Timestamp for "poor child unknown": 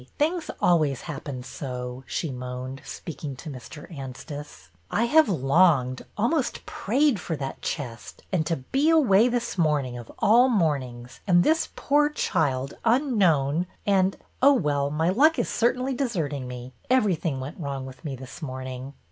11.75-13.67